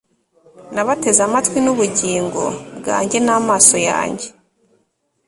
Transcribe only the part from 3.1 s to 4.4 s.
n'amaso yanjye